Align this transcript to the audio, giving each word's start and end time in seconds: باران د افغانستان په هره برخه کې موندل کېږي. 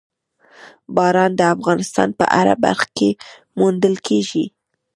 باران 0.95 1.31
د 1.39 1.41
افغانستان 1.55 2.09
په 2.19 2.25
هره 2.35 2.55
برخه 2.65 2.87
کې 2.97 3.09
موندل 3.59 3.95
کېږي. 4.07 4.45